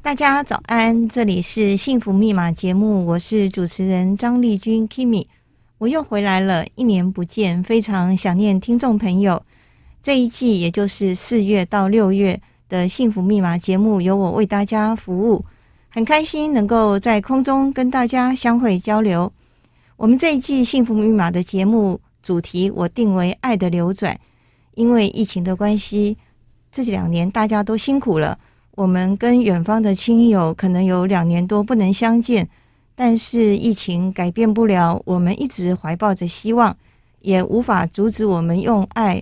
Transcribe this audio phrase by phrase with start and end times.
[0.00, 5.26] 大家早安，这里是幸福密码节目，我是主持人张丽君 Kimi，
[5.76, 9.42] 我又回来了，一年不见，非常想念听众朋友。
[10.02, 15.44] 这一季也就是四月到六月的幸福密码节目，由我为大家服务，
[15.90, 19.30] 很开心能够在空中跟大家相会交流。
[19.96, 24.18] 我们这一季幸福密码的节目主题我定为“爱的流转”，
[24.74, 26.16] 因为疫情的关系，
[26.72, 28.38] 这两年大家都辛苦了。
[28.78, 32.48] 我们跟远方的亲友可能有两年多不能相见，
[32.94, 36.76] 但是疫情改变不了，我们一直怀抱着希望，
[37.22, 39.20] 也无法阻止我们用爱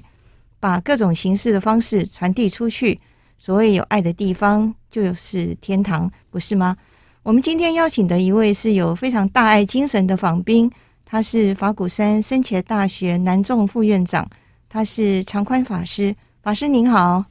[0.61, 3.01] 把各种形式的方式传递出去。
[3.39, 6.77] 所谓有爱的地方，就是天堂，不是吗？
[7.23, 10.71] 我们今天邀请的一位是有非常大爱精神的访宾，
[11.07, 14.29] 他是法鼓山深切大学南众副院长，
[14.69, 16.15] 他是常宽法师。
[16.43, 17.25] 法师您好。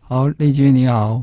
[0.00, 1.22] 好，丽君你好。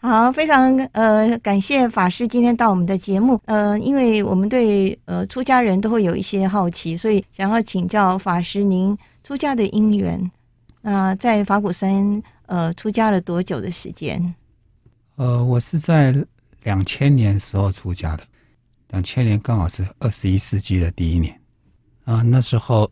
[0.00, 3.40] 好，非常呃感谢法师今天到我们的节目。
[3.46, 10.30] 呃，因为我们对呃出家人都会有一些好奇，所以想要请教法师您出家的因缘。
[10.82, 14.34] 那、在法鼓山呃出家了多久的时间？
[15.16, 16.14] 呃，我是在
[16.62, 18.22] 两千年时候出家的。
[18.90, 21.36] 两千年刚好是二十一世纪的第一年
[22.04, 22.22] 啊。
[22.22, 22.88] 那时候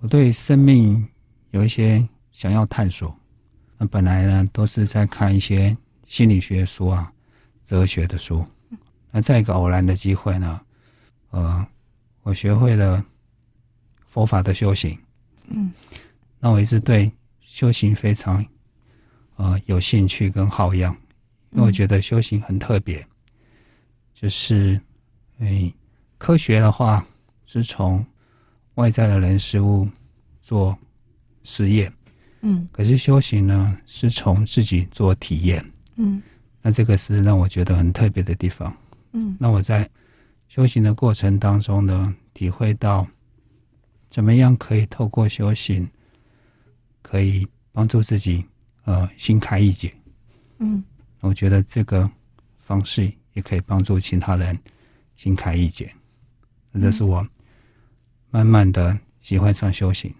[0.00, 1.08] 我对生命
[1.52, 3.12] 有一些想要探索。
[3.78, 5.74] 那本来呢都是在看一些。
[6.10, 7.10] 心理学书啊，
[7.64, 8.44] 哲学的书。
[9.12, 10.60] 那在一个偶然的机会呢，
[11.30, 11.64] 呃，
[12.24, 13.02] 我学会了
[14.08, 14.98] 佛法的修行。
[15.46, 15.72] 嗯，
[16.40, 17.08] 那我一直对
[17.40, 18.44] 修行非常
[19.36, 20.92] 呃有兴趣跟好样，
[21.52, 23.06] 因为我觉得修行很特别。
[24.12, 24.80] 就是，
[25.38, 25.72] 诶，
[26.18, 27.06] 科学的话
[27.46, 28.04] 是从
[28.74, 29.88] 外在的人事物
[30.40, 30.76] 做
[31.44, 31.92] 实验，
[32.40, 35.64] 嗯，可是修行呢是从自己做体验。
[36.02, 36.22] 嗯，
[36.62, 38.74] 那这个是让我觉得很特别的地方。
[39.12, 39.86] 嗯，那我在
[40.48, 43.06] 修行的过程当中呢，体会到
[44.08, 45.86] 怎么样可以透过修行，
[47.02, 48.42] 可以帮助自己
[48.84, 49.92] 呃心开意解。
[50.58, 50.82] 嗯，
[51.20, 52.10] 我觉得这个
[52.60, 54.58] 方式也可以帮助其他人
[55.16, 55.92] 心开意解。
[56.72, 57.26] 那这是我
[58.30, 60.10] 慢慢的喜欢上修行。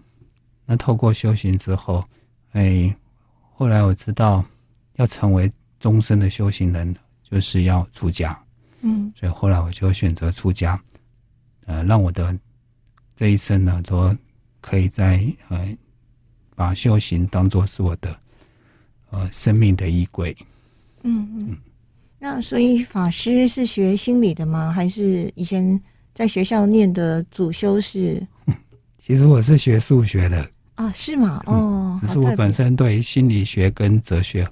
[0.63, 2.05] 那透过修行之后，
[2.51, 2.95] 哎，
[3.55, 4.45] 后来我知道
[4.97, 5.51] 要成为。
[5.81, 8.39] 终身的修行人就是要出家，
[8.81, 10.79] 嗯，所以后来我就选择出家，
[11.65, 12.37] 呃，让我的
[13.15, 14.15] 这一生呢，都
[14.61, 15.75] 可以在呃，
[16.55, 18.15] 把修行当做是我的
[19.09, 20.37] 呃生命的依归。
[21.01, 21.57] 嗯嗯，
[22.19, 24.71] 那所以法师是学心理的吗？
[24.71, 25.81] 还是以前
[26.13, 28.21] 在学校念的主修是？
[29.03, 31.41] 其实我是学数学的啊，是吗？
[31.47, 34.47] 哦，只是我本身对心理学跟哲学。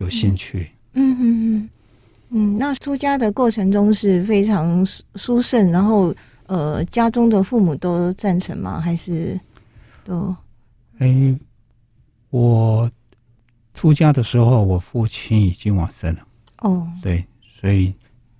[0.00, 1.22] 有兴趣，嗯嗯
[1.56, 1.70] 嗯
[2.30, 4.84] 嗯，那出家的过程中是非常
[5.14, 6.14] 殊胜，然后
[6.46, 8.80] 呃，家中的父母都赞成吗？
[8.80, 9.38] 还是
[10.04, 10.34] 都？
[10.98, 11.38] 哎、欸，
[12.30, 12.90] 我
[13.74, 16.26] 出家的时候，我父亲已经往生了。
[16.58, 17.24] 哦，对，
[17.60, 17.92] 所以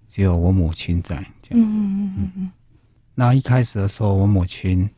[0.08, 1.76] 只有我母亲在这样子。
[1.76, 2.50] 嗯嗯嗯嗯。
[3.14, 4.88] 那一开始的时候，我母亲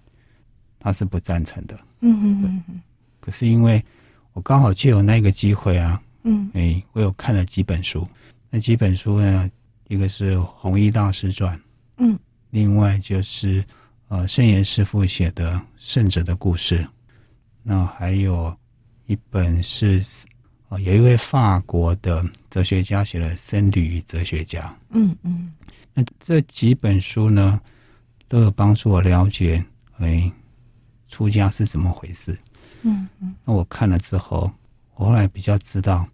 [0.79, 1.77] 她是不赞成的。
[2.00, 2.81] 嗯嗯嗯。
[3.21, 3.84] 可是因为
[4.33, 6.00] 我刚好就有那个机会啊。
[6.25, 8.06] 嗯，哎，我有看了几本书，
[8.49, 9.50] 那几本书呢，
[9.88, 11.56] 一个是《弘一大师传》，
[11.97, 12.19] 嗯，
[12.50, 13.65] 另外就是
[14.09, 16.78] 呃圣严师傅写的《圣者的故事》，
[17.62, 18.56] 那还有
[19.06, 19.99] 一本是
[20.69, 25.53] 啊、呃，有一位法国的哲学家写的《僧侣与哲学家》，嗯嗯，
[25.93, 27.61] 那这几本书呢，
[28.28, 29.65] 都有帮助我了解，
[29.99, 30.31] 哎，
[31.09, 32.38] 出家是怎么回事，
[32.82, 34.49] 嗯嗯，那我看了之后。
[35.02, 36.06] 我后来比较知道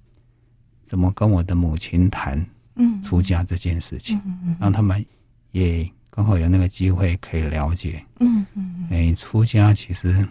[0.87, 2.43] 怎么跟我的母亲谈
[2.77, 4.19] 嗯出家这件事情，
[4.59, 5.05] 让他们
[5.53, 8.03] 也刚好有那个机会可以了解。
[8.21, 10.27] 嗯嗯，哎，出家其实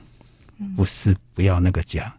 [0.75, 2.12] 不是不要那个家，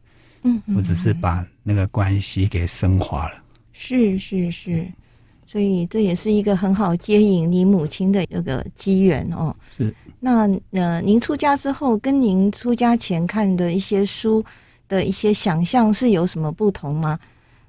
[0.43, 3.43] 嗯，我只是把那个关系给升华了。
[3.72, 4.87] 是是是，
[5.44, 9.52] 所以这也是一个很好接引你母亲的一个机缘哦。
[9.76, 14.44] 是，那呃，您出家之后，跟您出家前看的一些书。
[14.88, 17.19] 的一些想象是有什么不同吗？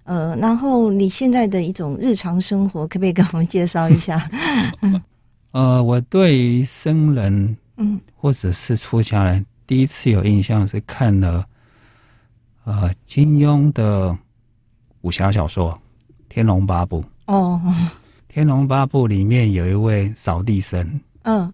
[0.06, 4.27] 呃，然后你现在的一种日常生活，可不可以给我们介绍一下？
[5.51, 11.45] 呃，我对于僧人，嗯，或者是出家人，第一次有印象是看了，
[12.63, 14.18] 呃，金庸的
[15.01, 15.72] 武侠小说
[16.27, 17.01] 《天龙八部》。
[17.25, 17.62] 哦，
[18.27, 21.00] 《天龙八部》里面有一位扫地僧。
[21.22, 21.51] 嗯，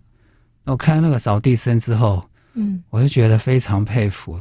[0.64, 2.24] 我看那个扫地僧之后，
[2.54, 4.40] 嗯，我就觉得非常佩服。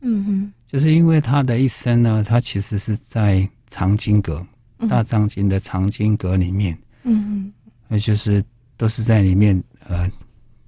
[0.00, 0.52] 嗯哼。
[0.66, 4.44] 就是因为他的一生呢，他其实是在藏经阁
[4.88, 7.52] 大藏经的藏经阁里面，嗯嗯，
[7.88, 8.42] 那就是
[8.76, 10.08] 都是在里面呃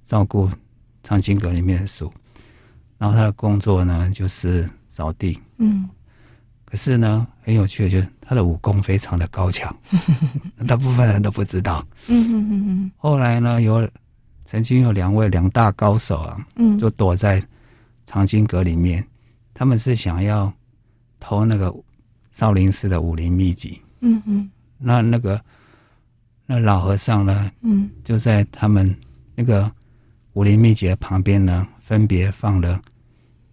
[0.05, 0.49] 照顾
[1.03, 2.11] 藏经阁里面的书，
[2.97, 5.89] 然后他的工作呢就是扫地，嗯，
[6.65, 9.73] 可是呢很有趣的就是他的武功非常的高强，
[10.67, 13.89] 大部分人都不知道，嗯嗯嗯嗯，后来呢有
[14.43, 17.41] 曾经有两位两大高手啊，嗯，就躲在
[18.05, 19.03] 藏经阁里面，
[19.53, 20.51] 他们是想要
[21.19, 21.73] 偷那个
[22.31, 23.81] 少林寺的武林秘籍。
[24.01, 25.39] 嗯嗯，那那个
[26.45, 27.51] 那老和尚呢？
[27.61, 28.95] 嗯，就在他们
[29.35, 29.71] 那个
[30.33, 32.81] 武林秘籍的旁边呢，分别放了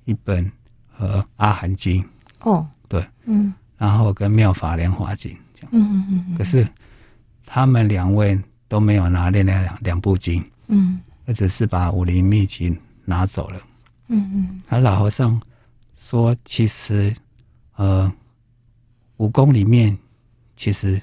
[0.05, 0.51] 一本
[0.89, 2.03] 和《阿含经》
[2.51, 6.67] 哦，对，嗯，然后跟《妙法莲华经》这样，嗯嗯嗯，可是
[7.47, 8.37] 他们两位
[8.67, 13.61] 都没有拿那两两部经，嗯，而只是把武林秘籍拿走了。
[14.09, 15.41] 嗯嗯，他老和尚
[16.01, 17.15] 说，其实
[17.77, 18.11] 呃
[19.19, 19.97] 武功里面。
[20.57, 21.01] 其实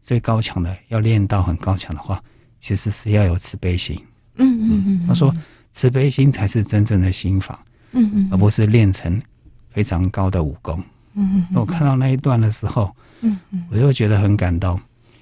[0.00, 2.22] 最高强的，要练到很高强的话，
[2.60, 4.00] 其实是要有慈悲心。
[4.36, 5.34] 嗯嗯嗯，他说
[5.72, 7.58] 慈悲心才是真正的心法，
[7.90, 9.20] 嗯嗯，而不是练成
[9.70, 10.80] 非常高的武功。
[11.14, 14.80] 嗯嗯，我看到那一段的时候，嗯嗯，我就觉得很感动。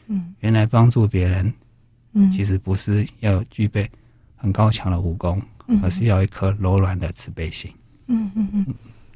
[0.09, 1.51] 嗯，原来帮助别人，
[2.13, 3.91] 嗯，其实不是要具备
[4.37, 5.41] 很高强的武功，
[5.83, 7.73] 而是要一颗柔软的慈悲心。
[8.09, 8.67] 嗯嗯嗯。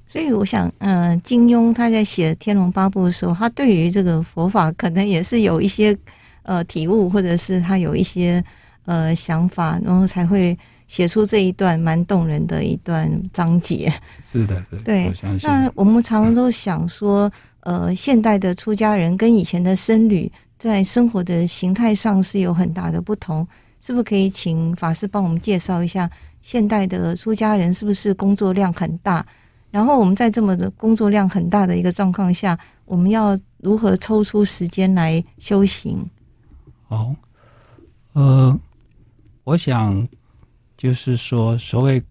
[0.06, 5.96] 所以我想，嗯、呃，金庸他在写《天龙八部》的时候，他对于这个佛法可能也是有一些
[6.42, 8.42] 呃体悟，或者是他有一些
[8.84, 10.56] 呃想法，然后才会
[10.86, 13.92] 写出这一段蛮动人的一段章节。
[14.22, 15.08] 是的，是的，对。
[15.08, 15.50] 我相信。
[15.50, 17.30] 那我们常常都想说，
[17.60, 23.46] 呃，现代的出家人跟以前的僧侣在生活的形态上是有很大的不同，
[23.80, 26.08] 是不是可以请法师帮我们介绍一下，
[26.40, 29.26] 现代的出家人是不是工作量很大？
[29.70, 36.02] 然后我们在这么的工作量很大的一个状况下，我们要如何抽出时间来修行？
[36.88, 37.14] 哦，
[38.12, 38.58] 呃，
[39.44, 40.06] 我想
[40.76, 42.02] 就是说，所谓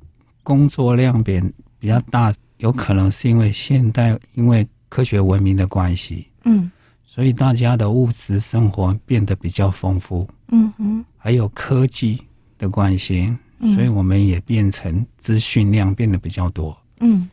[0.44, 1.42] 工作量比
[1.80, 6.70] 比较大，有可能是因为现代因为科学文明的关系，嗯，
[7.04, 12.22] 所以大家的物质生活变得比较丰富，嗯哼，还有科技
[12.60, 13.36] 的关系，
[13.74, 17.28] 所以我们也变成资讯量变得比较多，嗯。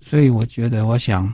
[0.00, 1.32] 所以我觉得，我想，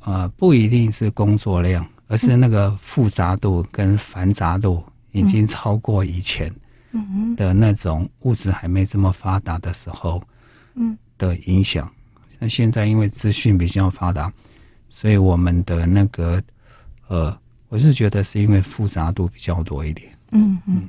[0.00, 6.52] 呃，不一定是工作量，而是那个复杂度跟繁杂度已经超过以前
[7.36, 10.22] 的那种物质还没这么发达的时候，
[10.74, 11.90] 嗯，的影响。
[12.38, 14.32] 那现在因为资讯比较发达，
[14.88, 16.40] 所以我们的那个，
[17.08, 17.36] 呃，
[17.68, 20.12] 我是觉得是因为复杂度比较多一点。
[20.32, 20.88] 嗯嗯。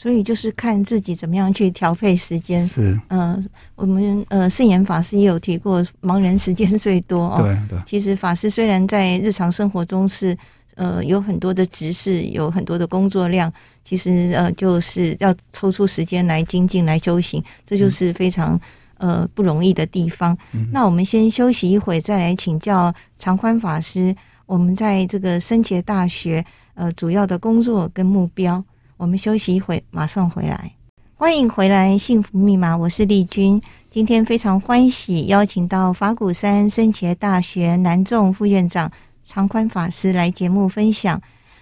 [0.00, 2.66] 所以就是看自己怎么样去调配时间。
[2.66, 3.44] 是，嗯、呃，
[3.74, 7.42] 我们呃圣严法师也有提过，盲人时间最多哦。
[7.42, 7.78] 对对。
[7.84, 10.34] 其实法师虽然在日常生活中是
[10.76, 13.52] 呃有很多的执事，有很多的工作量，
[13.84, 18.58] 其实呃就是要抽出时间来精进来修行，这就是非常
[18.96, 20.34] 呃不容易的地方。
[20.54, 24.16] 嗯、那我们先休息一会，再来请教常宽法师，
[24.46, 26.42] 我们在这个僧伽大学
[26.72, 28.64] 呃主要的工作跟目标。
[29.00, 30.70] 我们休息一会，马上回来。
[31.14, 33.58] 欢迎回来，幸福密码，我是丽君。
[33.90, 38.92] 今天非常欢喜邀请到法鼓山僧伽大学南众副院长
[39.24, 41.18] 常宽法师来节目分享。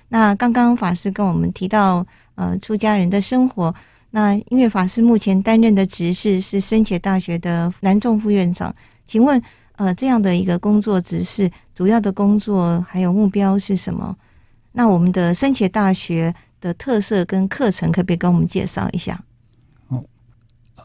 [0.08, 2.04] 那刚刚法师跟我们提到，
[2.34, 3.72] 呃，出家人的生活。
[4.10, 8.74] 那因为法师目前担任的职事是僧伽大学的南众副院长，
[9.06, 9.40] 请问，
[9.76, 14.16] 呃，这样的一个工作职事，主要的工作还有目标是什么？
[14.72, 19.22] 那我们的僧伽大学的特色跟课程，可不可以跟我们介绍一下？
[19.88, 20.04] 哦，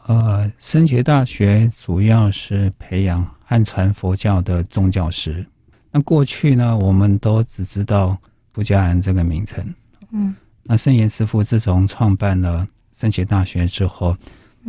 [0.06, 5.44] 呃，圣洁大学主要是培养汉传佛教的宗教师。
[5.90, 8.16] 那过去呢，我们都只知道
[8.52, 9.74] 布加兰这个名称。
[10.10, 14.16] 嗯，那圣严师傅自从创办了圣洁大学之后，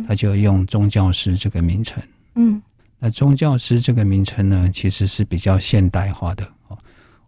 [0.06, 2.02] 他就用宗教师这个名称。
[2.34, 2.60] 嗯，
[2.98, 6.46] 那宗教师这个名称呢，其实是比较现代化的。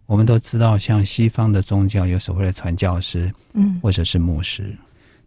[0.09, 4.75] 我们都知道，像西方的宗教有所谓的传教士，嗯，或者是牧师。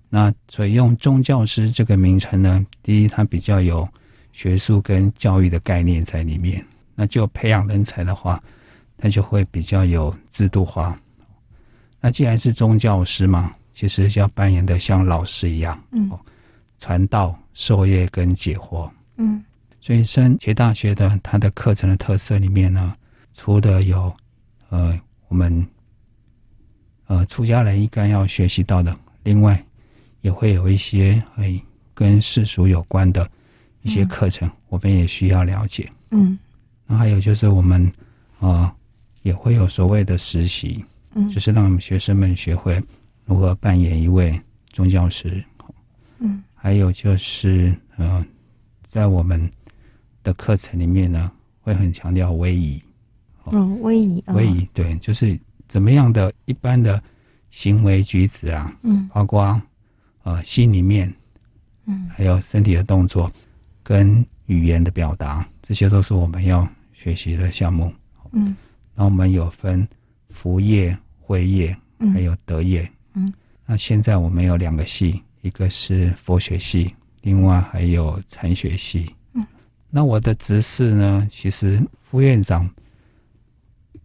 [0.08, 3.88] 那所以用宗教师这个名称呢，第一，它比较有
[4.32, 6.66] 学术跟教育的概念在里面。
[6.96, 8.42] 那就培养人才的话，
[8.98, 10.98] 它就会比较有制度化。
[12.00, 16.10] 那既然是宗教师嘛，其实要扮演的像老师一样，嗯，
[16.80, 19.40] 传道授业跟解惑，嗯。
[19.80, 22.96] 所以僧伽大学的它的课程的特色里面呢，
[23.32, 24.12] 除了有
[24.72, 24.98] 呃，
[25.28, 25.66] 我们
[27.06, 29.62] 呃出家人应该要学习到的，另外
[30.22, 31.62] 也会有一些诶
[31.92, 33.30] 跟世俗有关的
[33.82, 35.92] 一些课程，嗯、我们也需要了解。
[36.10, 36.38] 嗯，
[36.86, 37.92] 那还有就是我们
[38.38, 38.72] 呃
[39.20, 40.82] 也会有所谓的实习，
[41.14, 42.82] 嗯，就是让我们学生们学会
[43.26, 44.40] 如何扮演一位
[44.72, 45.44] 宗教师，
[46.18, 48.24] 嗯，还有就是呃，
[48.84, 49.50] 在我们
[50.22, 52.82] 的课程里面呢，会很强调威仪，
[53.50, 57.02] 嗯，威仪，威仪，对，就是怎么样的一般的
[57.50, 59.61] 行为举止啊，嗯，包括
[60.22, 61.12] 呃心里面，
[61.87, 63.30] 嗯，还有身体的动作
[63.82, 67.92] 跟语言的表达，这些都是我们要学习的项目，
[68.32, 68.56] 嗯，
[68.94, 69.87] 那我们有分
[70.28, 71.76] 福业、慧业，
[72.12, 73.32] 还有德业，嗯，
[73.66, 79.44] 那现在我们有两个系，一个是佛学系，另外还有禅学系，嗯，
[79.90, 82.68] 那我的执事呢，其实副院长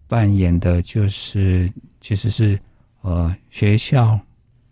[0.08, 2.60] 扮演的就是其实是
[3.02, 4.20] 呃学校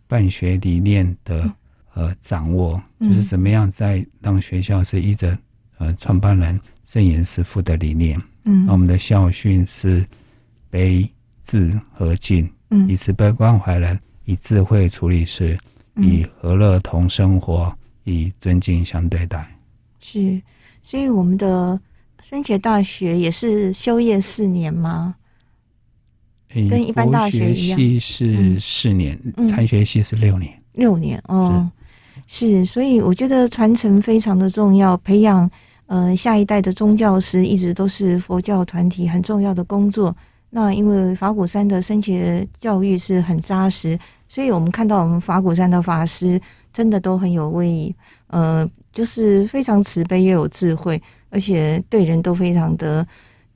[0.07, 1.51] 办学理念的
[1.93, 5.37] 呃掌握，就是怎么样在让学校是依着
[5.77, 10.05] 呃创办人正言师父的理念，嗯，那我们的校训是
[10.69, 11.09] 悲
[11.43, 15.57] 智和敬，嗯，以慈悲关怀人，以智慧处理事，
[15.97, 19.45] 以和乐同生活，以尊敬相对待。
[19.99, 20.41] 是，
[20.81, 21.79] 所以我们的
[22.21, 25.15] 升学大学也是修业四年吗？
[26.69, 30.51] 跟一般大学一样，系是四年，嗯、禅学系是六年。
[30.73, 31.69] 六年哦，
[32.27, 35.49] 是，是，所以我觉得传承非常的重要，培养
[35.87, 40.15] 呃下一代的宗教师，一直都是佛教团体很重要的工作。
[40.49, 43.97] 那因为法鼓山的升学教育是很扎实，
[44.27, 46.39] 所以我们看到我们法鼓山的法师
[46.73, 47.95] 真的都很有威仪，
[48.27, 53.05] 呃，就是非常慈悲又有智慧，而且对人都非常的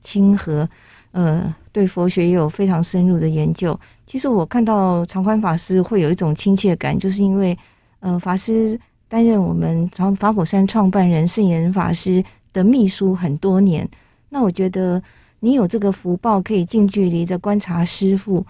[0.02, 0.68] 亲和，
[1.12, 1.54] 呃。
[1.72, 3.78] 对佛学也有非常深入的研究。
[4.06, 7.56] 其实我看到常宽法师会有一种亲切感，就是因为，
[8.00, 12.22] 呃，法师担任我们长法鼓山创办人圣严法师
[12.52, 13.88] 的秘书很多年。
[14.28, 15.02] 那我觉得
[15.38, 18.44] 你有这个福报，可以近距离的观察师傅。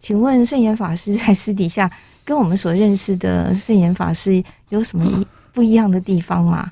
[0.00, 1.90] 请问圣严法师在私底下
[2.24, 6.70] 跟我们所认识的圣严法师有什么一 不一样的地方吗？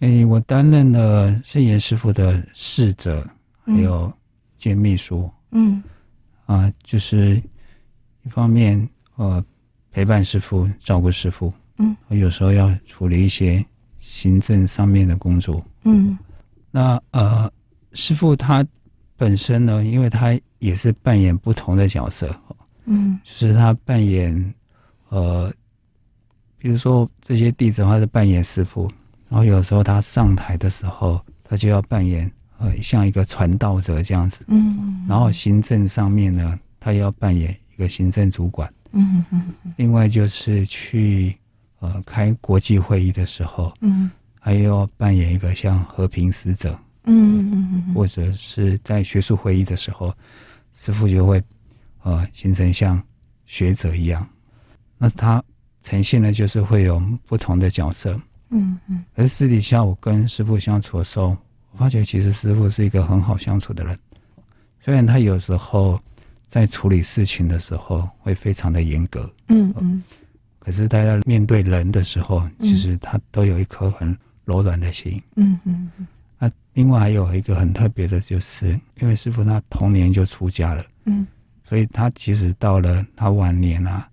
[0.00, 3.26] 诶，我担任了圣严师傅的侍者。
[3.66, 4.12] 还有
[4.56, 5.82] 兼秘书，嗯，
[6.46, 7.34] 啊，就是
[8.22, 9.44] 一方面呃
[9.90, 13.64] 陪伴师傅，照顾师傅，嗯，有时候要处理一些
[13.98, 16.16] 行政上面的工作，嗯，
[16.70, 17.50] 那呃
[17.92, 18.64] 师傅他
[19.16, 22.34] 本身呢，因为他也是扮演不同的角色，
[22.84, 24.54] 嗯，就是他扮演
[25.08, 25.52] 呃，
[26.56, 28.88] 比如说这些弟子，他是扮演师傅，
[29.28, 32.30] 然后有时候他上台的时候，他就要扮演。
[32.58, 41.36] 呃，像一个传道者这样子，嗯，然后行政上面呢，他要扮演一个行政主管，嗯嗯，另外就是去
[41.80, 44.10] 呃开国际会议的时候，嗯，
[44.40, 50.14] 还要扮演一个像和平使者，嗯嗯嗯，或者是在学术会议的时候，
[50.80, 51.42] 师傅就会
[52.04, 53.02] 呃形成像
[53.44, 54.26] 学者一样，
[54.96, 55.44] 那他
[55.82, 61.36] 呈现的就是会有不同的角色，嗯嗯，而私底下我跟师傅相处的时候。
[61.76, 63.98] 我发觉其实师傅是一个很好相处的人，
[64.80, 66.00] 虽然他有时候
[66.46, 70.02] 在处理事情的时候会非常的严格，嗯嗯，
[70.58, 74.16] 可是大家面对人的时候，其实他都有一颗很
[74.46, 76.06] 柔软的心，嗯嗯嗯。
[76.38, 78.68] 那另外还有一个很特别的，就是
[78.98, 81.26] 因为师傅他童年就出家了，嗯，
[81.62, 84.08] 所以他其实到了他晚年啊，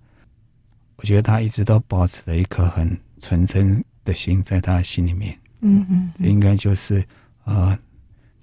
[0.98, 7.02] 我觉得他一直都保持着一颗很纯真的心在他的心里面，嗯嗯，应该就是。
[7.46, 7.78] 呃，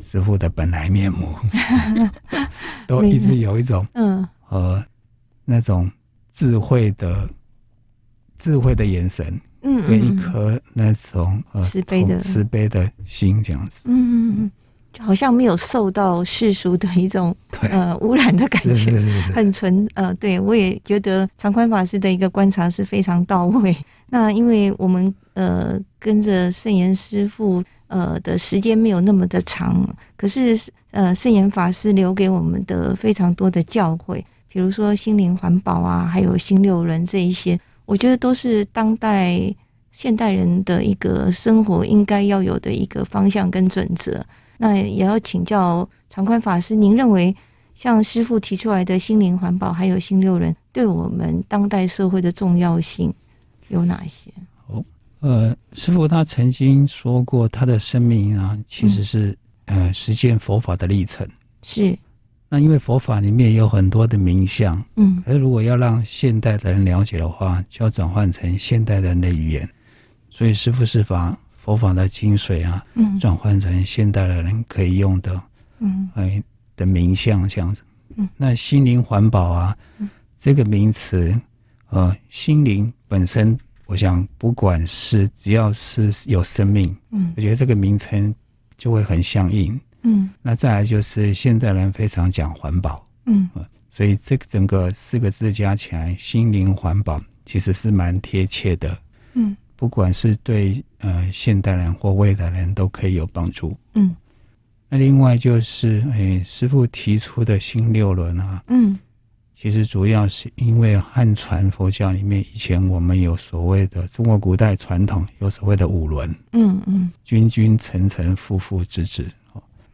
[0.05, 1.29] 师傅的本来面目，
[2.87, 4.27] 都一直有一种嗯。
[4.49, 4.85] 呃
[5.45, 5.91] 那种
[6.33, 7.29] 智慧的
[8.39, 12.19] 智慧的眼神，嗯，跟一颗那种呃慈悲的。
[12.21, 14.51] 慈悲的心这样子，嗯嗯嗯，
[14.93, 19.33] 就好像没有受到世俗的一种呃污染的感觉，是是是是。
[19.33, 23.77] 很纯呃，对我也觉得长宽法师的一个观察是非常到位。
[24.09, 27.63] 那因为我们呃跟着圣严师父。
[27.91, 29.85] 呃的时间没有那么的长，
[30.17, 30.57] 可是
[30.93, 39.55] 呃圣严法师留给我们的非常多的教诲，比如说心灵环保啊，还有心六人这一些，我觉得都是当代
[39.91, 44.25] 现代人的一个生活应该要有的一个方向跟准则。
[44.59, 47.35] 那也要请教长宽法师，您认为
[47.75, 53.13] 像师父提出来的心灵环保还有心六人，对我们当代社会的重要性
[53.69, 54.31] 有哪些？
[55.21, 59.37] 呃，师傅他曾经说过，他的生命啊，其实是、
[59.67, 61.29] 嗯、呃实践佛法的历程。
[61.63, 61.97] 是。
[62.53, 69.69] 那因为佛法里面有很多的名相，嗯，而如果要让现代的人了解的话，就要转换成现代人的语言。
[70.31, 75.41] 所以师傅是把佛法的精髓啊，嗯，转换成现代的人可以用的，
[75.79, 76.43] 嗯，哎
[76.75, 77.83] 的名相这样子。
[78.17, 81.33] 嗯，那心灵环保啊，嗯，这个名词，
[81.91, 83.57] 呃，心灵本身，
[83.91, 88.33] 我想不管是只要是有生命，嗯，我觉得这个名称
[88.79, 89.79] 就会很相应。
[90.03, 93.51] 嗯，那再来就是现代人非常讲环保，嗯，
[93.91, 98.97] 所以这个整个四个字加起来，心灵环保其实是蛮贴切的。
[99.35, 103.77] 嗯，不管是对呃现代人或未来人都可以有帮助。
[103.95, 104.15] 嗯，
[104.89, 108.97] 那另外就是诶，师傅提出的新六轮啊，嗯，
[109.61, 119.31] 其实主要是因为汉传佛教里面以前我们有所谓的中国古代传统有所谓的五伦，嗯嗯，君君臣臣父父子子。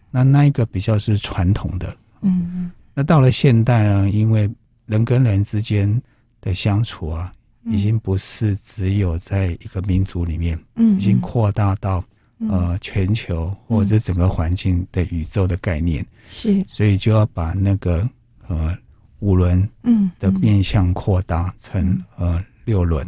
[0.08, 4.48] 那那一个比较是传统的，嗯嗯，那到了现代呢，因为
[4.86, 6.00] 人跟人之间
[6.40, 7.32] 的相处啊，
[7.64, 12.00] 已经不是只有在一个民族里面，嗯，已经扩大到
[12.48, 18.08] 呃全球或者整个环境的宇宙的概念，是，所以就要把那个
[18.46, 18.72] 呃
[19.20, 23.06] 五轮嗯的面向扩大成呃六轮。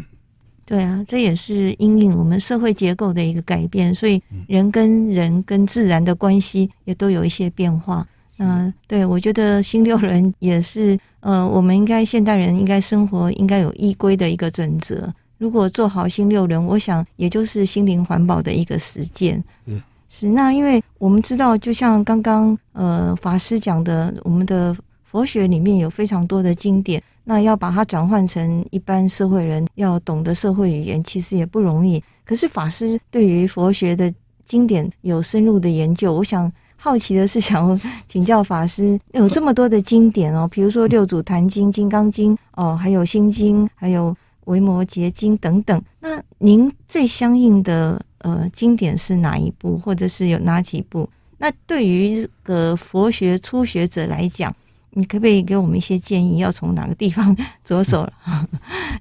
[0.65, 8.07] 对啊，这也是因应我们社会结构的一个改变，所以人跟人跟自然的关系也都有一些变化。
[8.37, 15.13] 嗯、呃，对，我觉得新六轮也是呃，我们应该现代人应该生活应该有依归的一个准则。
[15.39, 19.43] 如果做好新六轮，我想也就是心灵环保的一个实践。
[19.65, 20.29] 嗯，是。
[20.29, 24.77] 那因为我们知道，就像刚刚呃法师讲的，我们的
[25.11, 27.03] 佛学里面有非常多的经典。
[27.25, 32.03] 那要把它转换成一般社会人要懂得社会语言，其实也不容易。
[32.25, 34.11] 可是法师对于佛学的
[34.47, 45.83] 经典有深入的研究，我想好奇的是，想请教法师，有这么多的经典哦，比如说六祖坛经、金刚经哦，还有心经，还有维摩诘经等等。
[46.01, 51.07] 那您最相应的呃经典是哪一部，或者是有哪几部？
[51.37, 54.55] 那对于这个佛学初学者来讲，
[54.99, 56.39] 你可不可以给我们一些建议？
[56.39, 58.11] 要从哪个地方 着手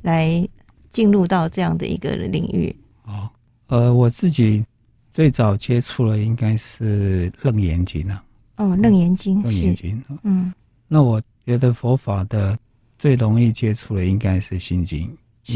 [0.03, 0.47] 来
[0.91, 2.73] 进入到这样的一个领域？
[3.05, 3.27] 哦，
[3.65, 4.63] 呃，我自己
[5.11, 8.23] 最早接触的应该是《楞严经》啊。
[8.57, 9.55] 哦，《楞严经》是。
[9.55, 10.03] 楞严经。
[10.21, 10.53] 嗯。
[10.87, 12.55] 那我觉得佛法的
[12.99, 15.09] 最容易接触的应该是《心经》，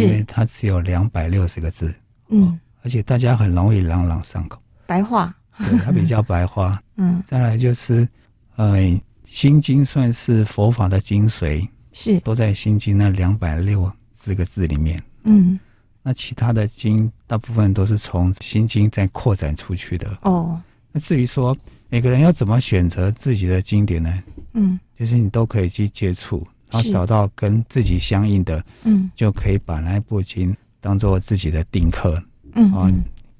[0.03, 1.93] 因为它只有两百六十个字。
[2.29, 2.59] 嗯。
[2.81, 4.59] 而且大家很容易朗朗上口。
[4.87, 5.31] 白话。
[5.59, 6.81] 对，它比较白话。
[6.95, 7.21] 嗯。
[7.27, 8.09] 再来就是，
[8.55, 8.99] 呃。
[9.31, 13.89] 心经算是佛法的精髓，是都在心经那两百六
[14.19, 15.01] 十个字里面。
[15.23, 15.57] 嗯，
[16.03, 20.17] 那其他的经大部分都是从心经再扩展出去的。
[20.23, 24.21] 哦，那至于说每个人要怎么选择自己的经典呢？
[24.51, 32.21] 嗯，就是你都可以去接触，然后找到跟自己相应的，嗯，就可以把那部经当做自己的定课，
[32.55, 32.91] 嗯，啊，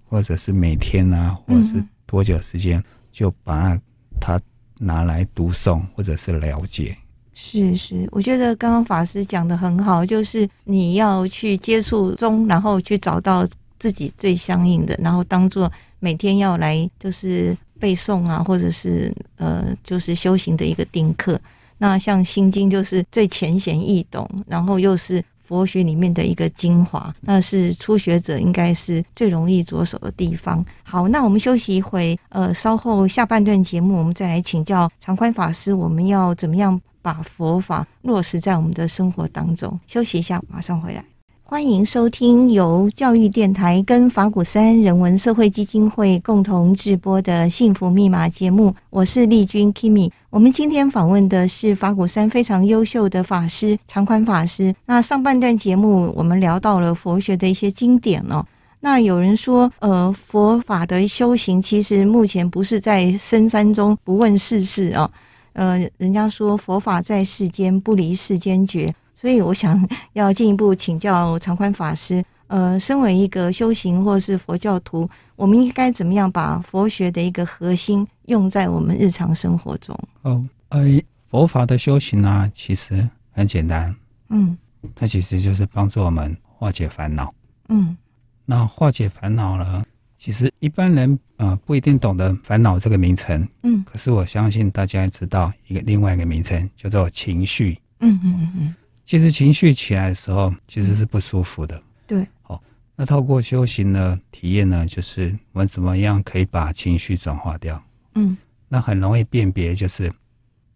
[0.07, 3.77] 或者是每天啊，或者是多久时间，就把
[4.21, 4.39] 它。
[4.83, 6.97] 拿来读诵或者是了解，
[7.33, 21.39] 是是，我觉得刚刚法师讲得很好，就是你要去接触中，然后去找到自己最相应的，然后当做每天要来就是背诵啊，或者是呃就是修行的一个定课。
[21.77, 25.23] 那像心经就是最浅显易懂，然后又是。
[25.51, 30.65] 佛学里面的一个精华，那是初学者应该是最容易着手的地方。
[30.81, 39.77] 好，那我们休息一会，呃，稍后下半段节目我们再来请教长宽法师，我们要怎么样把佛法落实在我们的生活当中？
[39.87, 41.03] 休息一下，马上回来。
[41.51, 50.09] 欢迎收听由教育电台跟法鼓山人文社会基金会共同制播的《幸福密码》节目，我是丽君 Kimi。
[50.29, 54.73] 我们今天访问的是法鼓山非常优秀的法师长宽法师。
[54.85, 58.45] 那上半段节目我们聊到了佛学的一些经典哦。
[58.79, 65.11] 那有人说，呃，佛法的修行其实目前不是在深山中不问世事哦。
[65.51, 68.95] 呃，人家说佛法在世间，不离世间觉。
[69.21, 79.95] 所以我想 要进一步请教常宽法师，呃，身为一个修行或是佛教徒，我们应该怎么样把佛学的一个核心用在我们日常生活中？
[80.23, 80.81] 哦，呃，
[81.29, 83.95] 佛法的修行呢、啊，其实很简单，
[84.29, 84.57] 嗯，
[84.95, 87.31] 它其实就是帮助我们化解烦恼，
[87.69, 87.95] 嗯，
[88.43, 89.85] 那化解烦恼呢，
[90.17, 98.75] 其实一般人呃不一定懂得烦恼这个名称，嗯，可是我相信大家知道一个另外一个名称叫做情绪，嗯嗯嗯嗯。
[99.11, 101.83] 其实情绪起来的时候，其实是不舒服的。
[102.07, 102.63] 对，好，
[102.95, 107.83] 那透过修行呢，体验呢，就是我们怎么样可以把情绪转化掉。
[108.15, 108.37] 嗯，
[108.69, 110.09] 那很容易辨别，就是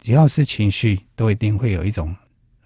[0.02, 2.13] 只要是情绪，都一定会有一种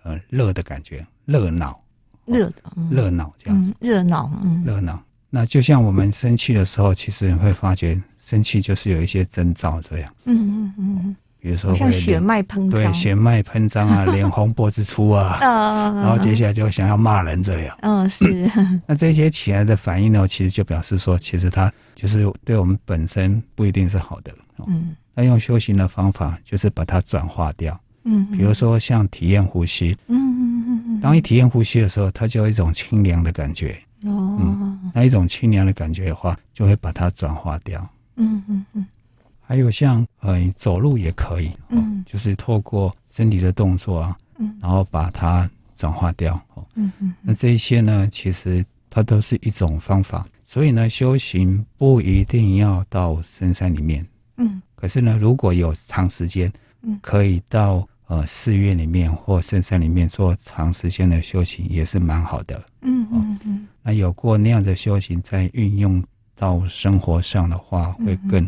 [0.01, 1.79] 呃热的感觉，热闹，
[2.25, 4.99] 热的，热闹这样子，热闹，嗯，热闹。
[5.29, 10.11] 那就像我们生气的时候，其实你会发觉，生气就是有一些征兆这样。
[10.25, 11.15] 嗯嗯嗯。
[11.41, 15.39] 比如说像血脉喷张，对，血脉喷张啊， 脸红脖子粗啊，
[15.95, 17.77] 然后接下来就想要骂人这样。
[17.81, 18.51] 嗯，是。
[18.85, 24.33] 那这些起来的反应呢，其实就表示说，其实它就是对我们本身不一定是好的。
[24.67, 24.95] 嗯。
[25.15, 27.79] 那用修行的方法，就是把它转化掉。
[28.03, 28.25] 嗯。
[28.31, 29.95] 比如说像体验呼吸。
[30.07, 30.99] 嗯嗯嗯嗯。
[30.99, 33.81] 当你体验呼吸的时候，它就有一种清凉的感觉。
[34.03, 34.37] 哦。
[34.41, 34.91] 嗯。
[34.93, 37.87] 那一种清凉的感觉的话，就会把它转化掉。
[38.17, 38.85] 嗯嗯嗯。
[39.49, 50.23] 还有像呃走路也可以，嗯，就是透过身体的动作啊，嗯，然后把它转化掉，哦，嗯嗯，那这一些呢，其实它都是一种方法。
[50.43, 54.05] 所以呢，修行不一定要到深山里面，
[54.37, 63.67] 嗯，可是呢，如果有长时间，嗯，可以到呃寺院里面或深山里面做长时间的修行，也是蛮好的，嗯嗯嗯。
[63.81, 66.03] 那有过那样的修行，再运用
[66.35, 68.47] 到生活上的话，会更。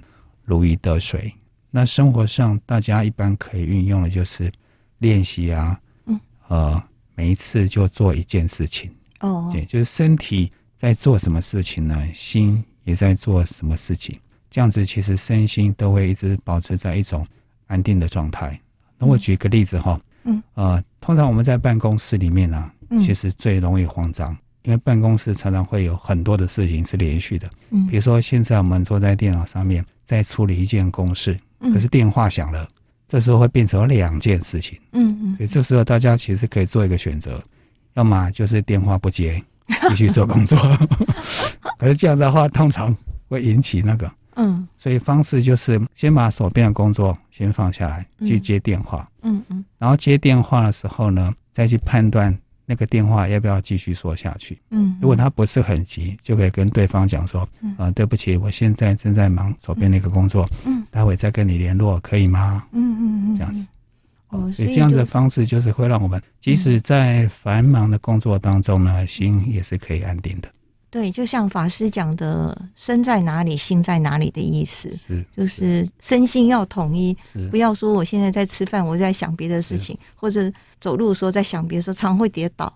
[0.52, 1.34] 如鱼得水。
[1.70, 4.52] 那生活上大家一般可以运用的就是
[4.98, 6.84] 练习啊，嗯，呃，
[7.16, 12.06] 每一次就做一件事情哦，对，就是身体在做什么事情呢？
[12.12, 14.20] 心也在做什么事情？
[14.50, 17.26] 这样子其实身心都会一直保持在一种
[17.68, 18.60] 安定的状态。
[18.98, 24.38] 那我举个例子哈，嗯，呃，通常我们在办公室里面呢、啊，其实最容易慌张。
[24.64, 31.40] 因为办公室常常会有很多的事情是连续的，嗯，比如说现在我们坐在电脑上面在处理一件公事，
[31.74, 32.68] 可是电话响了，
[33.08, 37.42] 这时候会变成两件事情，嗯嗯，所以这时候大家其实可以做一个选择，
[37.94, 39.42] 要么就是电话不接，
[39.88, 40.60] 继续做工作，
[41.80, 42.94] 可是这样的话通常
[43.30, 52.38] 会引起那个，嗯，所以方式就是先把手边的工作先放下来，去接电话，嗯嗯，然后接电话的时候呢，再去判断。
[52.66, 54.58] 那个电话要不要继续说下去？
[54.70, 63.68] 嗯，如果他不是很急，就可以跟对方讲说：“嗯、呃，对不起，我现在正在忙手边那个工作，嗯，待会再跟你联络，可以吗？”嗯嗯嗯，这样子。
[64.30, 70.48] 哦，所以这样的方式就是会让我们即使在繁忙的工作当中呢，心也是可以安定的。
[70.92, 77.16] 对，就像法师讲的“身在哪里，心在哪里”的意思，是就是身心要统一，
[77.50, 80.52] 不要说我现在在吃饭，我在想别的事情，或者
[80.82, 82.72] 走路的时候在想别的时候，常会跌倒。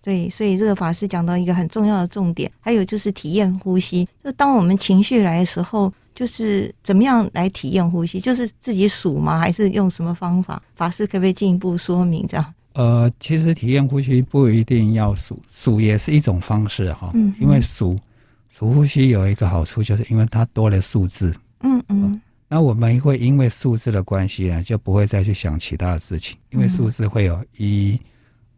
[0.00, 4.08] 对，所以这个法师讲到一个很重要的重点，还有就是体验呼吸。
[4.22, 8.20] 就当我们情绪来的时候，就是怎么样来体验呼吸？
[8.20, 9.40] 就是自己数吗？
[9.40, 10.62] 还是用什么方法？
[10.76, 12.54] 法师可不可以进一步说明这样？
[12.76, 17.10] 呃，其实体验呼吸不一定要数，数也是一种方式哈。
[17.14, 17.98] 嗯，因为数
[18.50, 21.34] 数呼吸有一个好处，就是因为它多了数字。
[21.60, 22.20] 嗯嗯、呃。
[22.48, 27.98] 那我们会因为数字的关系呢，就不会再去想其他的事情，因为数字会有一、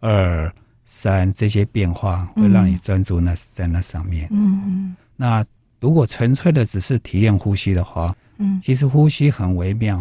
[0.01, 0.53] 二、
[0.85, 4.29] 三这些变化，会让你专注那在那上面。
[4.33, 4.97] 嗯嗯。
[5.15, 5.47] 那
[5.81, 9.97] 如果纯粹的只是体验呼吸的话，嗯，其实呼吸很微妙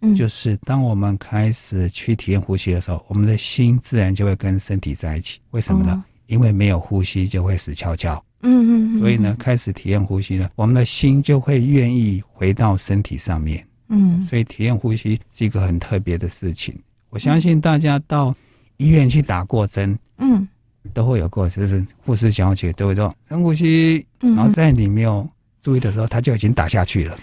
[0.00, 0.14] 哈。
[0.14, 5.40] 就是当我们开始去体验呼吸的时候，我们的心自然就会跟身体在一起。
[5.50, 6.04] 为什么呢？
[6.26, 8.22] 因为没有呼吸就会死翘翘。
[8.42, 8.98] 嗯嗯。
[8.98, 13.66] 所以呢，开始体验呼吸呢，我们的心就会愿意回到身体上面。
[13.88, 14.20] 嗯。
[14.22, 16.74] 所以体验呼吸是一个很特别的事情。
[17.10, 18.34] 我相信大家到
[18.76, 20.46] 医院去打过针，嗯，
[20.92, 25.26] 都会有过，就是护士小姐都会说深呼吸，然后在你没有
[25.60, 27.18] 注意的时候，他就已经打下去了。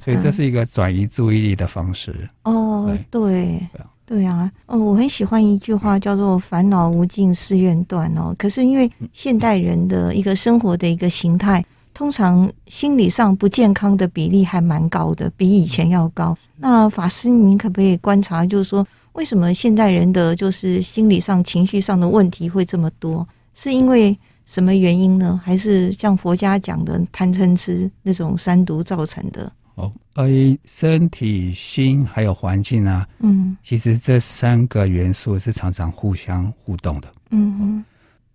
[0.00, 3.66] 所以这是一个转移注意力的方式哦，对，
[4.04, 8.34] 对啊，哦，我很喜欢一句话叫做“烦恼无尽，誓愿断”哦。
[8.38, 11.64] 可是因为现代人的一个生活的一个形态，
[11.94, 16.36] 通常心理上不健康的比例还蛮高的，比以前要高。
[16.56, 23.26] 那法师，您可不可以观察，就是说为什么现代人的就是心理上、情绪上的问题会这么多？
[23.54, 25.38] 是因为什么原因呢？
[25.44, 29.52] 还是像佛家讲的贪嗔痴那种三毒造成的？
[29.74, 30.26] 哦，而
[30.64, 37.08] 身体、心还有环境啊，嗯，其实这三个元素是常常互相互动的。
[37.28, 37.84] 嗯嗯，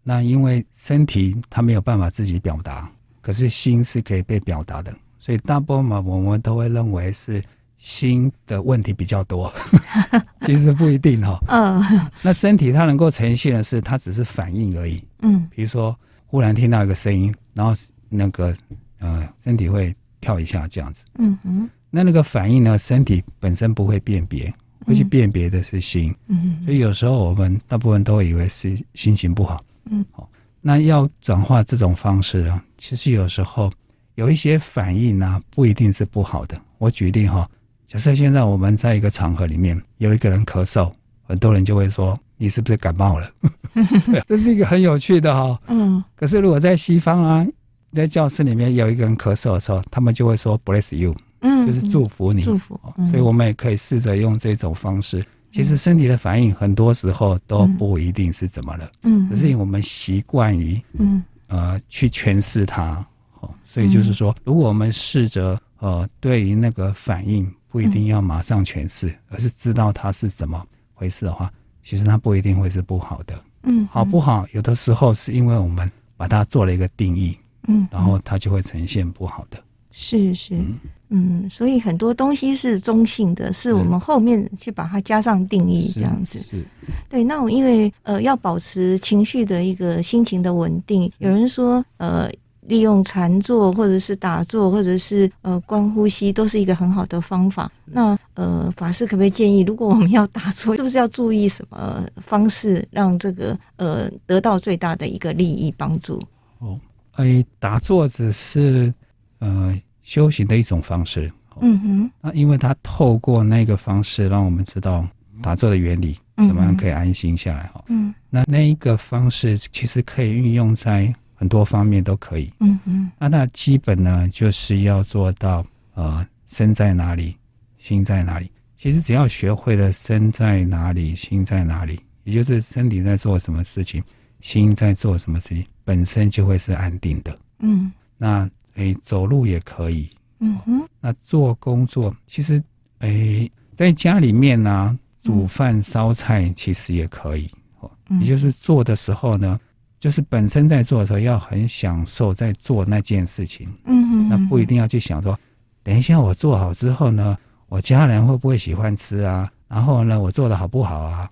[0.04, 2.88] 那因为身体它没有办法自己表达，
[3.20, 7.44] 可是心是可以被表达的，所以大部分嘛，我们都会认为是
[7.80, 9.52] 心的问题比较多。
[10.46, 11.40] 其实不一定哈。
[11.48, 11.84] 嗯，
[12.22, 15.04] 那身体它能够呈现的是，它只是反应而已。
[15.24, 17.74] 嗯，比如说忽然听到一个声音，然后
[18.08, 18.56] 那个
[19.00, 19.96] 呃身体会。
[20.24, 22.78] 跳一下这样子，嗯哼，那那个反应呢？
[22.78, 24.50] 身体本身不会辨别，
[24.86, 30.30] 会去辨别的是心，嗯哼，所以有时候我们大部分都会以为是心情不好，嗯，好，
[30.62, 33.70] 那要转化这种方式啊，其实有时候
[34.16, 36.58] 有一些反应呢，不一定是不好的。
[36.78, 37.46] 我举例哈，
[37.86, 40.90] 假设现在我们在一个场合里面有一个人咳嗽，
[41.24, 43.32] 很多人就会说你是不是感冒了？
[44.28, 47.48] 这是一个很有趣的哈，嗯，可是如果在西方啊。
[47.94, 52.80] 在教室里面有一个人咳嗽的时候，他们就会说 “bless you”，嗯，就是祝福你，祝福。
[53.12, 55.24] 所以我们也可以试着用这种方式。
[55.52, 63.06] 其实身体的反应很多时候都不一定是怎么了，嗯，可是因为我们习惯于，嗯，呃，去诠释它，
[63.42, 74.48] 哦，所以就是说，如果我们试着，呃，对于那个反应不一定要马上诠释，而是知道它是怎么回事的话，其实它不一定会是不好的，嗯，好不好？
[74.54, 77.38] 有的时候是因为我们把它做了一个定义。
[77.66, 79.58] 嗯，然后它就会呈现不好的。
[79.92, 86.40] 是是，嗯，嗯，所以很多东西是中性的，是我们后面去把它加上定义这样子。
[86.40, 86.66] 是，是
[87.08, 87.24] 对。
[87.24, 92.30] 那我因为呃要保持情绪的一个心情的稳定，有人说呃
[92.68, 97.72] 利用禅坐或者是打坐或者是呃观呼吸都是一个很好的方法。
[97.86, 106.22] 那呃法师可不可以建议，如果我们要打坐，是不是要注意什么方式，让这个呃得到最大的一个利益帮助？
[106.60, 106.80] 哦。
[107.14, 108.92] 哎，打坐只是
[109.40, 111.32] 呃修行的一种方式。
[111.62, 112.12] 嗯哼。
[112.22, 115.08] 那因为它透过那个方式，让我们知道
[115.42, 117.84] 打坐的原理，怎么样可以安心下来哈。
[117.90, 118.12] 嗯。
[118.32, 122.50] 那那一个方式其实可以运用在很多方面都可以。
[122.62, 123.12] 嗯嗯。
[123.20, 125.62] 那那基本呢，就是要做到
[125.94, 127.36] 呃身在哪里，
[127.78, 128.50] 心在哪里。
[128.80, 134.02] 其实只要学会了身在哪里，心在哪里，也就是身体在做什么事情。
[134.40, 137.38] 心在做什么事情，本身就会是安定的。
[137.60, 140.10] 嗯，那诶，走路也可以。
[140.40, 142.64] 嗯哼，那做工作，其实
[143.00, 147.50] 诶，在家里面呢、啊，煮饭烧菜其实也可以。
[147.80, 149.60] 哦、嗯，也就是做的时候呢，
[150.04, 153.74] 就是本身在做的时候要很享受在做那件事情。
[153.86, 155.40] 嗯哼，那不一定要去想说，
[155.82, 157.38] 等一下我做好之后呢，
[157.70, 159.50] 我家人会不会喜欢吃啊？
[159.70, 161.32] 然后呢，我做的好不好啊？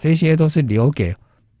[0.00, 1.12] 这些都是留给。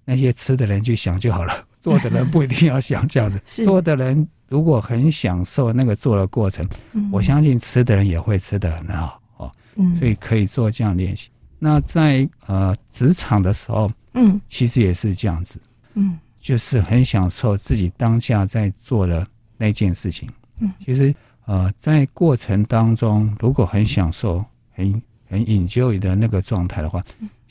[0.04, 3.40] 那些吃的人去想就好了， 做的人不一定要想这样子。
[3.64, 9.52] 做的人如果很享受那个做的过程，嗯、我相信吃的人也会吃的很好哦。
[9.74, 11.28] 嗯，所以可以做这样练习。
[11.58, 15.60] 那在呃职场的时候，嗯，其实也是这样子，
[15.94, 19.26] 嗯，就是很享受自己当下在做的
[19.56, 20.28] 那件事情。
[20.58, 21.14] 嗯，其实
[21.46, 27.02] 呃在过程当中，如果很享受、很很 enjoy 的那个状态的话。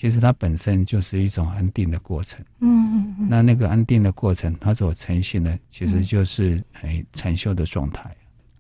[0.02, 3.28] 其实它本身就是一种安定的过程，嗯嗯嗯。
[3.30, 8.10] 那那个安定的过程，它所呈现的其实就是哎禅修的状态。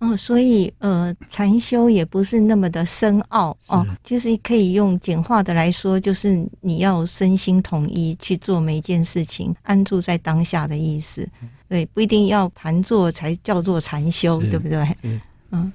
[0.02, 11.30] 哦，所以呃，禅修也不是那么的深奥哦，其实可以用简化的来说，就是你要身心统一去做每一件事情，安住在当下的意思。
[11.70, 14.86] 对，不一定要盘坐才叫做禅修，对不对？
[15.04, 15.22] 嗯。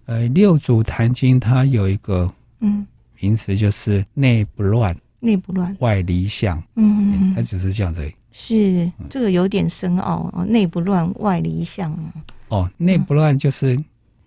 [0.07, 2.29] 呃，六祖坛经它有一个
[2.61, 2.85] 嗯
[3.21, 4.97] 名词，就是内不乱。
[5.21, 6.63] 内不乱，外离相。
[6.75, 8.11] 嗯，它只是这样子。
[8.33, 10.45] 是这个有点深奥哦。
[10.45, 11.97] 内不乱，外离相。
[12.49, 13.79] 哦，内不乱就是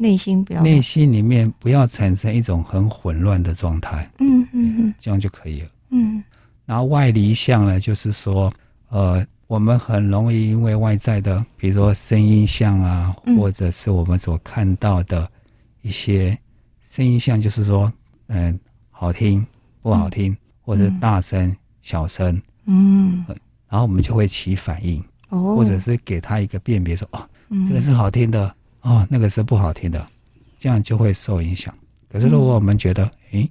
[0.02, 4.10] 内心不要，内心里面不要产生一种很混乱的状态。
[4.20, 5.70] 嗯嗯嗯，这样就可以了。
[5.90, 6.24] 嗯，
[6.66, 8.52] 然后外离相呢，就是说，
[8.88, 15.30] 呃，我们很容易因为外在的，比如说声音像啊，或者是我们所看到的
[15.82, 16.38] 一些
[16.82, 17.92] 声音像，就是说，
[18.28, 18.58] 嗯，
[18.90, 19.46] 好听
[19.82, 20.36] 不好听。
[20.62, 23.26] 或者大声、小声，嗯，
[23.68, 27.28] 然后我们就会起反应，哦，或者是给他一个辨别，说，哦，
[27.68, 30.06] 这个是好听的，哦，那个是不好听的，
[30.58, 31.74] 这样就会受影响。
[32.10, 33.50] 可是如果我们觉得，诶，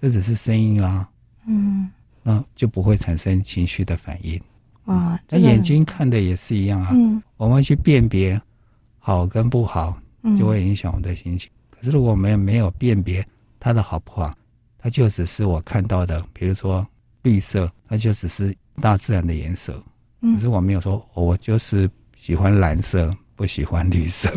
[0.00, 1.08] 这只是声音啊，
[1.46, 1.90] 嗯，
[2.22, 4.40] 那就不会产生情绪的反应。
[4.84, 8.40] 哇，那眼睛看的也是一样啊，嗯，我们去辨别
[8.98, 9.98] 好跟不好，
[10.38, 11.50] 就会影响我们的心情。
[11.70, 13.26] 可是如果我们没有辨别
[13.58, 14.32] 它的好不好，
[14.78, 16.86] 它就只是我看到的，比如说
[17.22, 19.82] 绿色，它就只是大自然的颜色。
[20.20, 24.32] 可是我没有说，我就是喜欢蓝色，不喜欢绿色。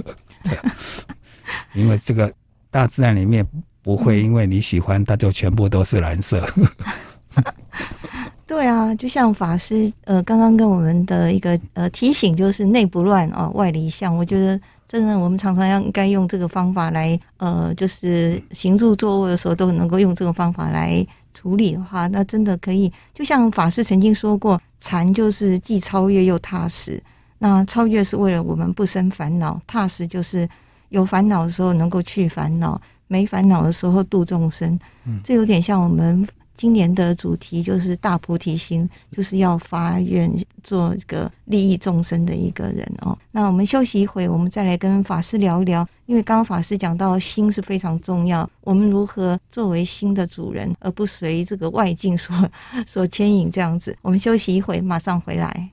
[1.74, 2.32] 因为这个
[2.70, 3.46] 大自然里面
[3.82, 6.48] 不会因为你喜欢，它就全部都是蓝色。
[8.48, 14.16] 对啊，就像法师呃刚刚跟我们的一个呃提醒，就是内不乱啊，外离相。
[14.16, 14.60] 我觉得。
[14.90, 22.90] 真的，我们常常要应该用这个方法来，呃，就是行住坐卧的时候都能够用这个方法来处理的话，那真的可以。
[23.14, 27.04] 就像法师曾经说过，禅就是既超越又踏实。
[27.40, 30.48] 那超越是为了我们不生烦恼，踏实就是
[30.90, 34.80] 有烦恼的时候能够去烦恼，没烦恼的时候度众生。
[35.06, 36.28] 嗯，这有点像我们。
[36.60, 40.28] 今年的主题就是大菩提心，就是要发愿
[40.64, 43.16] 做一个利益众生的一个人哦。
[43.30, 45.88] 那我们休息一会，我们再来跟法师聊一聊。
[46.08, 52.36] 因为刚刚法师讲到心是非常重要，我们如何作为心的主人，而不随这个外境所
[52.88, 53.96] 所牵引这样子。
[54.02, 55.70] 我们休息一会，马上回来。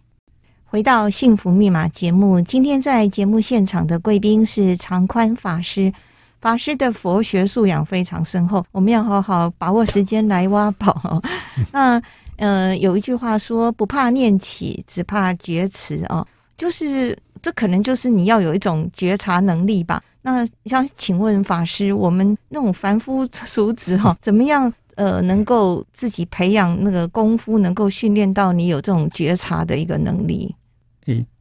[0.74, 5.92] 回到幸福密码节目，今天在节目现场的贵宾是常宽法师。
[6.40, 11.22] 法师的佛学素养非常深厚，我们要好好把握时间来挖宝。
[11.70, 12.02] 那
[12.38, 16.26] 呃，有一句话说：“不怕念起，只怕觉迟。”哦，
[16.58, 20.02] 就是这可能就是你要有一种觉察能力吧。
[20.22, 30.52] 那想请问法师，我们那种凡夫俗子哈，怎么样呃，能够自己培养那个功夫，能够训练到你有这种觉察的一个能力？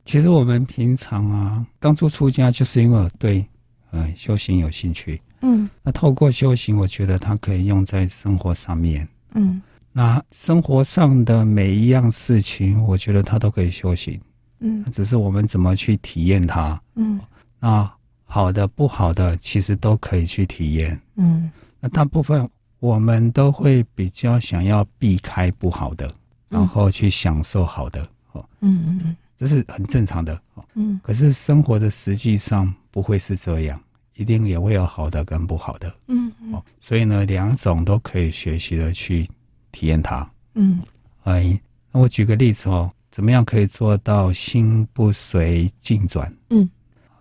[0.06, 3.46] 诶，其实我们平常啊，当初出家就是因为我对。
[3.92, 5.22] 呃，修行有兴趣。
[5.42, 9.08] 嗯，那透过修行，我觉得它可以用在生活上面。
[9.36, 9.62] 嗯，
[9.92, 14.20] 那生活上的每一样事情，我觉得它都可以修行。
[14.62, 16.82] 嗯，只是我们怎么去体验它。
[16.96, 17.20] 嗯，
[17.60, 17.88] 那
[18.24, 21.00] 好的、不好的，其实都可以去体验。
[21.18, 26.12] 嗯，那大部分我们都会比较想要避开不好的，
[26.50, 28.02] 然后去享受好的。
[28.32, 29.16] 哦，嗯嗯嗯，
[29.48, 30.42] 这是很正常的。
[30.76, 32.74] 嗯，可是生活的实际上。
[32.94, 33.82] 不会是这样，
[34.14, 35.92] 一定也会有好的跟不好的。
[36.10, 39.28] 嗯，嗯哦，所以呢，两种都可以学习的去
[39.72, 40.30] 体验它。
[40.54, 40.80] 嗯，
[41.24, 41.60] 哎，
[41.92, 46.32] 那我举个例子哦，怎么样可以做到心不随境转？
[46.52, 46.70] 嗯，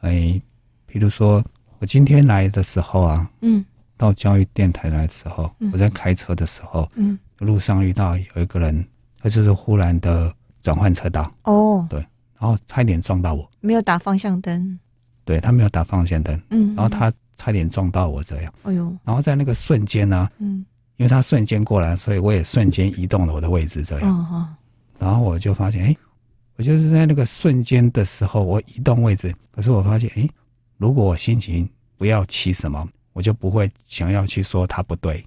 [0.03, 0.39] 哎，
[0.85, 1.43] 比如说
[1.79, 3.65] 我今天来的时候啊，嗯，
[3.97, 8.87] 到教育电台来的时候，嗯，我在开车的时候，嗯，路上遇到有一个人，
[9.21, 10.31] 他就是忽然的
[10.61, 11.31] 转换车道。
[11.45, 12.07] 哦，对，
[12.43, 14.77] 然后差一点撞到我，没有打方向灯。
[15.25, 24.49] 对，他没有打方向灯，嗯，然后他差点撞到我这样，哎呦，然后在那个瞬间呢，嗯，因为他瞬间过来，所以我也瞬间移动了我的位置这样，哦，
[24.99, 25.97] 然后我就发现，哎，
[26.57, 30.29] 我就是在那个瞬间的时候，我移动位置，可是我发现，哎，
[30.79, 35.25] 如果我心情不要起什么，我就不会想要去说他不对，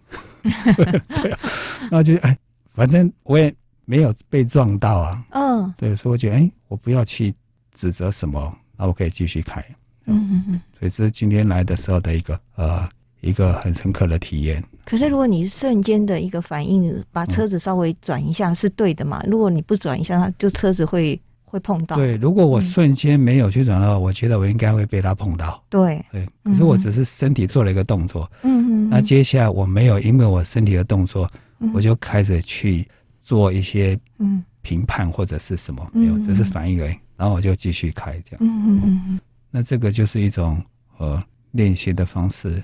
[0.76, 1.02] 对，
[1.90, 2.38] 然后就哎，
[2.74, 7.34] 反正我也没有被撞到啊，嗯，对，所以我觉得，哎，我不要去
[7.74, 9.64] 指责什么，那我可以继续开。
[10.08, 12.88] 嗯嗯嗯，所以这是今天来的时候的一个呃
[13.22, 14.64] 一个很深刻的体验。
[14.86, 19.24] 可是如果你瞬间的一个反应，把车子稍微转一下是对的嘛？
[19.28, 21.96] 如果你不转一下，它就车子会会碰到。
[21.96, 25.64] 对，如果我瞬间没有去转的话，我觉得我应该会被它碰到。
[25.70, 28.32] 对对，可是我只是身体做了一个动作。
[28.44, 28.90] 嗯嗯。
[28.90, 31.28] 那接下来我没有因为我身体的动作，
[31.74, 32.88] 我就开始去
[33.26, 36.96] 做一些嗯评判或者是什么没有，只是反应而已。
[37.18, 38.38] 然后我就继续开这样。
[38.40, 39.20] 嗯嗯嗯嗯。
[39.50, 40.62] 那这个就是一种
[41.00, 41.20] 呃
[41.52, 42.62] 练习的方式，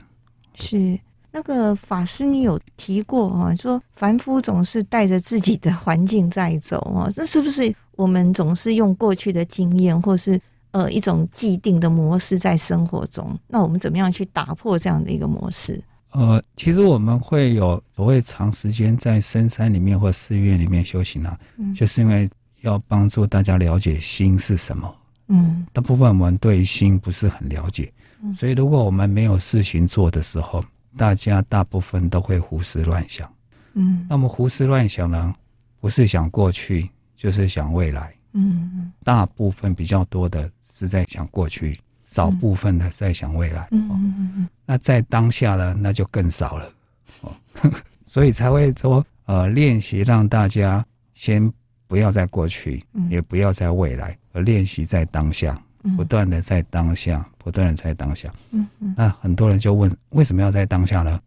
[0.53, 0.99] 是
[1.31, 3.55] 那个法师，你有提过啊？
[3.55, 10.39] 说凡夫总是带着自己的环境在走哦，那是不是我们总是用过去的经验，或是
[10.71, 13.35] 呃一种既定的模式在生活中？
[13.47, 15.81] 那我们怎么样去打破这样的一个模式？
[16.11, 22.29] 呃，其实我们会有所谓长时间在深山里面或寺院里面修行啊，嗯，就是因为
[22.61, 24.93] 要帮助大家了解心是什么。
[25.27, 30.63] 嗯，大部分我们对心不是很了解，嗯，所以如果我们没有事情做的时候，
[30.97, 33.31] 大家大部分都会胡思乱想。
[33.73, 35.33] 嗯，那么胡思乱想呢，
[35.79, 38.13] 不是想过去，就是想未来。
[38.33, 41.79] 嗯嗯，大部分比较多的是在想过去，
[42.11, 43.65] 少部分的在想未来。
[43.71, 46.73] 嗯嗯嗯嗯，那在当下呢，那就更少了。
[47.21, 47.31] 哦，
[48.05, 51.49] 所以才会说，呃，练习让大家先
[51.87, 54.17] 不要在过去，也不要在未来。
[54.33, 55.57] 而练习在当下，
[55.95, 58.29] 不断的在当下，不断的在当下。
[58.51, 58.93] 嗯嗯。
[58.97, 61.17] 那很多人就问，为什么要在当下呢？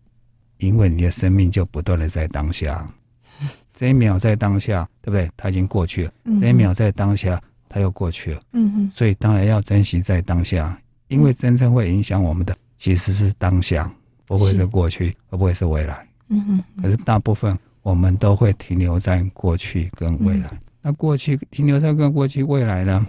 [0.59, 2.87] 因为你的生命就不断的在当下，
[3.75, 5.31] 这一秒在当下，对不对？
[5.37, 6.13] 它已经过去了。
[6.41, 7.41] 这一秒在当下，
[7.75, 8.41] 它又过去了。
[8.53, 8.89] 嗯嗯。
[8.89, 13.93] 所以当然要珍惜在当下，因为真正会影响我们的其实是当下，
[14.27, 16.07] 不会是过去，而不会是未来。
[16.29, 16.83] 嗯嗯。
[16.83, 20.57] 可是大部分我们都会停留在过去跟未来。
[20.81, 23.05] 那过去停留在跟过去未来呢？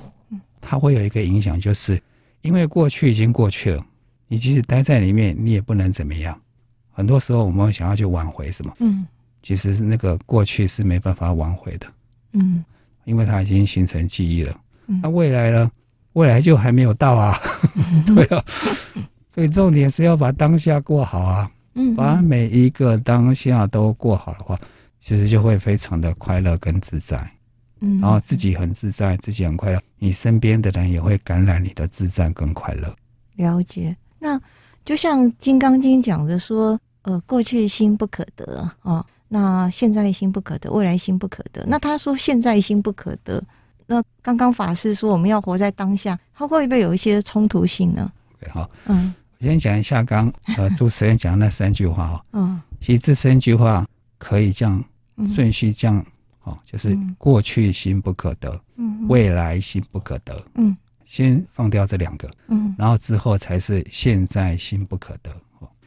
[0.62, 2.02] 它会有一个影响，就是
[2.42, 3.86] 因为过去已经过去了，
[4.28, 6.36] 你即使待在里面，你也不能怎么样。
[6.92, 8.74] 很多时候我们会想要去挽回什么？
[8.80, 9.06] 嗯，
[9.44, 11.86] 其实是那个过去是没办法挽回的。
[12.34, 12.66] 嗯，
[13.06, 14.60] 因为它已经形成记忆了。
[14.88, 15.72] 嗯，那未来呢？
[16.14, 17.40] 未来就还没有到啊。
[18.08, 18.44] 对啊，
[19.34, 21.50] 所以重点是要把当下过好啊。
[21.74, 24.58] 嗯，把每一个当下都过好的话，
[25.02, 27.18] 其实就会非常的快乐跟自在。
[27.82, 32.96] 嗯，然后自己很自在，自己很快乐，你身边的人也会感染你的自在跟快乐。
[33.36, 34.40] 了解，那
[34.86, 41.66] 就像《金刚经》讲的说，呃，过去心不可得啊，哦，那现在心不可得，未来心不可得。
[41.68, 43.44] 那他说现在心不可得，
[43.88, 48.12] 那刚刚法师说我们要活在当下，他会不会有一些冲突性呢？
[48.40, 53.86] 对，好，嗯，我先讲一下刚呃 主持人讲的那三句话哈，嗯，其实这三句话
[54.18, 54.84] 可以这样
[55.28, 56.06] 顺序这样。
[56.44, 65.32] 哦，就是过去心不可得，嗯，未来心不可得，嗯，先放掉这两个，嗯，然后之后才是现在心不可得，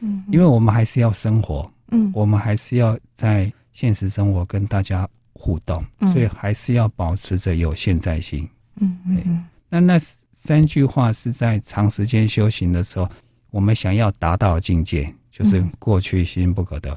[0.01, 0.21] 嗯。
[0.29, 8.47] 因为我们还是要生活，嗯，我们还是要在现实生活跟大家互动，嗯、所以还是要保持着有现在心。
[8.75, 9.45] 嗯嗯嗯。
[9.69, 9.99] 那那
[10.31, 13.09] 三句话是在长时间修行的时候，
[13.51, 16.95] 我们想要达到的境界，就是过去心不可得，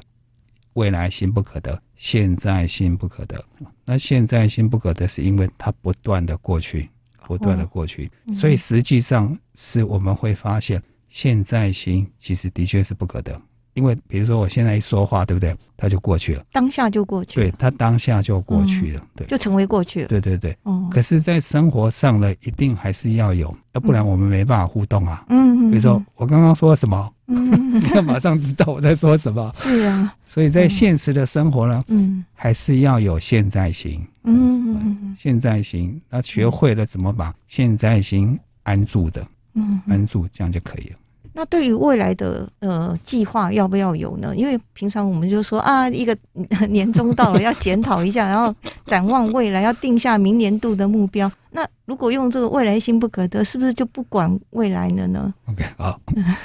[0.73, 3.43] 未来心不可得，现在心不可得。
[3.85, 6.89] 那现在心不可得，是因为它不断的过去。
[7.25, 13.41] 不断的过去，哦、所以实际上是我们会发现，现在心其实的确是不可得。
[13.73, 15.55] 因为比如说我现在一说话，对不对？
[15.75, 17.49] 它就过去了，当下就过去了。
[17.49, 20.07] 对，它当下就过去了，嗯、对，就成为过去了。
[20.07, 20.51] 对对对。
[20.63, 20.89] 哦、嗯。
[20.89, 25.25] 可是，在生活上呢，一定还是要有，要不然我们没办法互动啊。
[25.29, 25.69] 嗯。
[25.69, 27.13] 比如说我刚刚说什么？
[27.27, 27.81] 嗯。
[27.81, 29.51] 你要马上知道我在说什么。
[29.55, 30.15] 是啊。
[30.23, 33.99] 所以在现实的生活呢，嗯，还是要有现在心。
[34.23, 35.15] 嗯嗯。
[35.19, 40.95] 现在心，那学会了怎么把现在心安住的，嗯，安住，这样就可以了。
[41.35, 44.35] 那对于未来的呃计划要不要有呢？
[44.35, 46.15] 因为平常我们就说啊，一个
[46.69, 48.53] 年终到了要检讨一下，然后
[48.85, 51.31] 展望未来，要定下明年度的目标。
[51.51, 55.99] 那如果用这个未来心不可得，是不是就不管未来了呢？OK，好，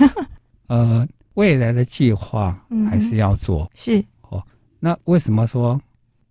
[0.68, 2.58] 呃，未来的计划
[2.90, 4.42] 还是要做，嗯、是哦。
[4.80, 5.80] 那为什么说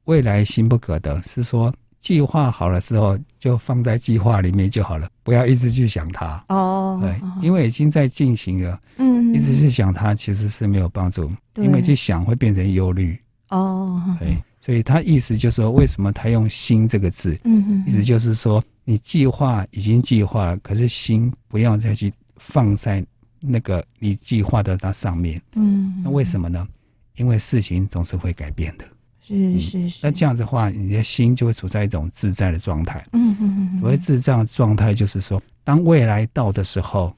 [0.05, 1.21] 未来心不可得？
[1.23, 1.73] 是说。
[1.99, 6.43] 计划好了之后，就放在计划里面就好了，不要一直去想它。
[6.49, 8.79] 哦，对，因为已经在进行了。
[8.97, 13.17] 嗯，一直去想它其实是没有帮助，因为去想会变成忧虑。
[13.49, 17.39] 哦，对，所以他意思就是说，为什么他用“心”这个字？
[17.45, 23.05] 嗯嗯，意思就是说，你计划已经计划了，可是心不要再去放在
[23.39, 25.41] 那个你计划的那上面。
[25.55, 26.67] 嗯，那为什么呢？
[27.15, 28.85] 因为事情总是会改变的。
[29.27, 33.05] 是是是，那这样子的话，你的心就会处在一种自在的状态。
[33.13, 33.79] 嗯嗯嗯。
[33.79, 37.13] 所谓自在的状态，就是说，当未来到的时候，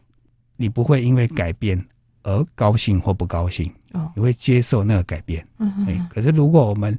[0.57, 1.79] 你不会因为改变
[2.23, 3.71] 而高兴或不高兴。
[3.93, 4.11] 哦。
[4.15, 5.45] 你会接受那个改变。
[5.59, 6.07] 嗯嗯。
[6.09, 6.97] 可是如果我们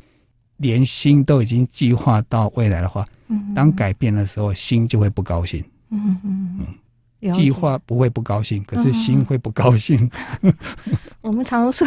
[0.58, 5.64] 连心都已经计划到未来的话，嗯，当改变的时候，心就会不高兴。
[5.90, 6.66] 嗯嗯嗯。
[7.34, 10.10] 计划不会不高兴，可是心会不高兴。
[11.20, 11.86] 我们常说，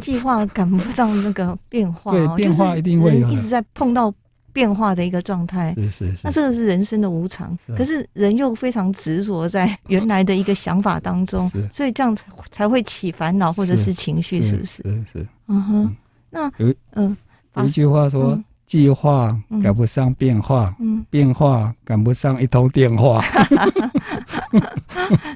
[0.00, 4.12] 计划赶不上那个变化，对，变化一定会有，一直在碰到
[4.52, 5.74] 变化的一个状态。
[5.76, 14.82] 是是是，那这个是人生的无常，可是人又非常执着在原来的一个想法当中，所以这样才才会起烦恼或者是情绪，是不是？
[14.82, 15.26] 是是。
[15.48, 15.96] 嗯哼，
[16.28, 17.16] 那有嗯，
[17.54, 18.38] 有一句话说。
[18.70, 23.20] 计划赶不上变化，嗯，变化赶不上一通电话。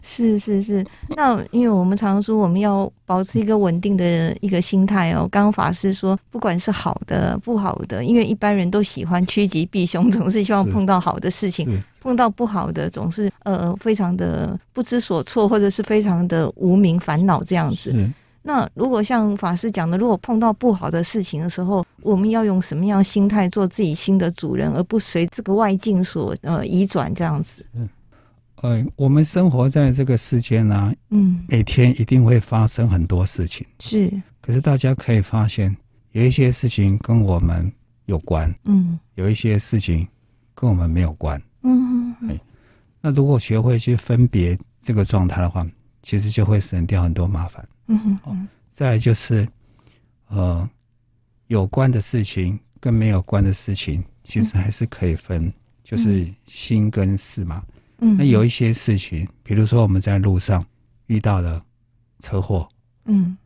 [0.05, 5.27] 是是是，那因为我们常说我们要保持一个稳定的一个心态哦。
[5.33, 17.93] 刚刚法师说，不管是好的不好的，因为一般人都喜欢趋吉避凶，总是希望碰到好的事情，碰到不好的总是呃非常的不知所措，或者是非常的无名烦恼这样子。
[18.47, 27.65] 那如果像法师讲的，如果碰到不好的事情的时候，我们要用什么样心态做自己心的主人，而不随这个外境所呃移转这样子？
[27.73, 27.89] 嗯，
[28.57, 34.13] 呃，我们生活在这个世间呢，嗯，每天一定会发生很多事情，是。
[34.43, 35.75] 可是大家可以发现，
[36.13, 37.73] 有一些事情跟我们
[38.05, 40.07] 有关，嗯，有一些事情
[40.55, 42.39] 跟我们没有关，嗯，哎，
[43.01, 45.67] 那如果学会去分别这个状态的话，
[46.03, 47.67] 其实就会省掉很多麻烦。
[47.87, 49.47] 嗯哼，嗯，再来就是，
[50.29, 50.69] 呃，
[51.49, 57.63] 有关的事情跟没有关的事情，其实还是可以分，嗯、就是心跟事嘛。
[57.99, 60.65] 嗯，那有一些事情，比如说我们在路上
[61.07, 61.63] 遇到了
[62.21, 62.69] 车祸，
[63.05, 63.37] 嗯，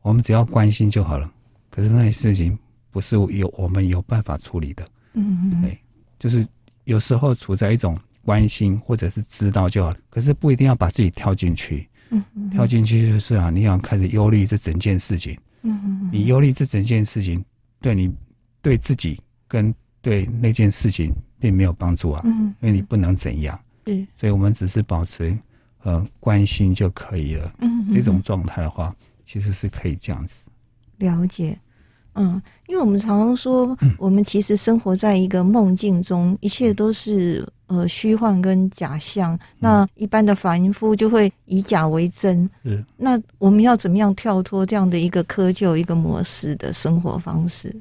[0.00, 1.32] 我们只要关心就好了。
[1.70, 2.58] 可是那些事情
[2.90, 4.84] 不是有我们有办法处理的。
[5.14, 5.78] 嗯嗯，对，
[6.18, 6.46] 就是
[6.84, 11.88] 有时候处在一种关心或者是知道就好了，可是不一定要把自己跳进去。
[12.12, 15.34] 嗯，跳进去就是啊，你要开始忧虑这整件事情。
[15.62, 17.42] 嗯嗯，你忧虑这整件事情，
[17.80, 18.12] 对你
[18.60, 22.20] 对自己跟对那件事情并没有帮助啊。
[22.24, 23.58] 嗯，因为你不能怎样。
[23.86, 25.36] 嗯，所以我们只是保持
[25.84, 27.50] 呃关心就可以了。
[27.60, 28.94] 嗯，这种状态的话，
[29.24, 30.50] 其实是可以这样子。
[30.98, 31.58] 了解。
[32.14, 37.48] 嗯，因为我们常常说，我们其实生活在一个梦境中，一切都是。
[37.72, 42.48] 呃，虚幻跟假象，那一般的凡夫就会以假为真。
[42.64, 47.74] 嗯，那我们要怎么样跳脱这样的一个窠臼、一个模式的生活方式？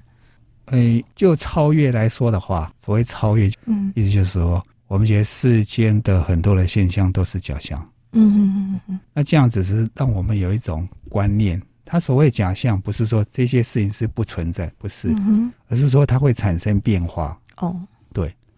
[0.68, 7.78] 嗯，就超越来说的话，所谓超越，嗯，意思就是说，我们觉得世间的很多的现象都是假象。
[8.14, 9.00] 嗯嗯嗯嗯。
[9.14, 17.38] 那这样子是让我们有一种观念，它所谓假象，不是说这些事情是不存在，不是，嗯，而是说它会产生变化。
[17.58, 18.01] 哦，对。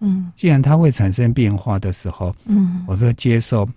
[0.04, 3.68] 嗯，既然它会产生变化的时候，嗯，我就接受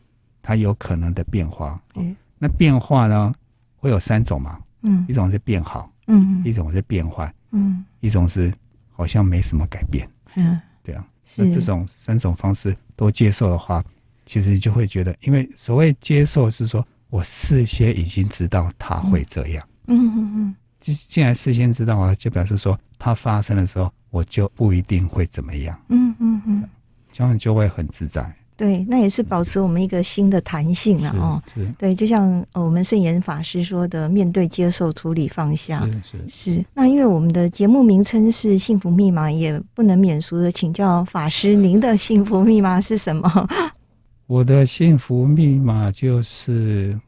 [0.43, 1.81] 它有可能的变化。
[1.95, 3.33] 嗯，那变化呢，
[3.77, 8.53] 会有三种嘛，嗯，一种是变好，嗯，一种是变坏，嗯，一种是
[8.93, 11.45] 好像没什么改变，嗯，对啊，是。
[11.45, 13.83] 那这种三种方式都接受的话，
[14.25, 26.65] 其实就会觉得，因为所谓接受是说我事先已经知道它会这样，嗯嗯嗯，既既然事先知道啊，就表示说它发生的时候，我就不一定会怎么样，嗯嗯嗯，
[27.13, 28.35] 这样就会很自在。
[28.57, 31.43] 对，那也是保持我们一个新的弹性了哦。
[31.77, 35.85] 对，就像呃我们圣严法师说的，面对、接受、处理、放下。
[35.87, 36.65] 是是是。
[36.73, 43.49] 那因为我们的节目名称是幸福密码，也不能免俗的请教法师，您的幸福密码是什么？
[44.27, 46.99] 我的幸福密码就是